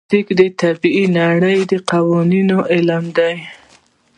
فزیک 0.09 0.27
د 0.39 0.41
طبیعي 0.61 1.05
نړۍ 1.19 1.59
د 1.71 1.73
قوانینو 1.89 2.57
علم 2.73 3.03
دی. 3.17 3.35